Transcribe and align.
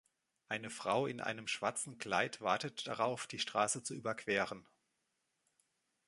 Eine 0.49 0.71
Frau 0.71 1.05
in 1.05 1.21
einem 1.21 1.47
schwarzen 1.47 1.99
Kleid 1.99 2.41
wartet 2.41 2.87
darauf, 2.87 3.27
die 3.27 3.37
Straße 3.37 3.83
zu 3.83 3.93
überqueren. 3.93 4.67